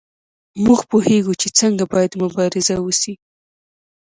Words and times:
موږ 0.65 0.79
پوهیږو 0.91 1.33
چې 1.41 1.47
څنګه 1.59 1.83
باید 1.93 2.11
مبارزه 2.23 2.75
وشي. 2.81 3.13